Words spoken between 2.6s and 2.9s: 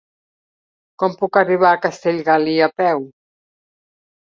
a